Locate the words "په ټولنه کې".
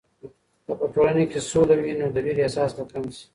0.79-1.39